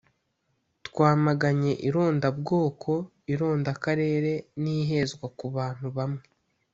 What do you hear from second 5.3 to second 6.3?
ku bantu bamwe